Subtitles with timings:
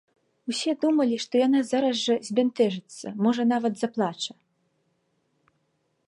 [0.51, 4.37] Усе думалі, што яна зараз жа збянтэжыцца, можа, нават заплача.